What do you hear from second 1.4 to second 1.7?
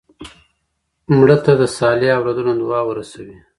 ته د